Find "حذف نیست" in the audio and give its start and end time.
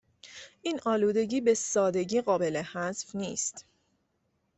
2.57-3.65